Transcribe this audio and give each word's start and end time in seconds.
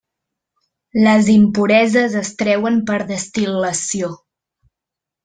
Les 1.07 1.27
impureses 1.33 2.15
es 2.23 2.31
treuen 2.39 2.79
per 2.87 2.97
destil·lació. 3.13 4.11